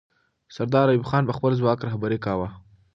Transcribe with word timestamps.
سردار 0.55 0.87
ایوب 0.89 1.05
خان 1.09 1.23
به 1.27 1.33
خپل 1.37 1.51
ځواک 1.59 1.79
رهبري 1.87 2.19
کاوه. 2.25 2.49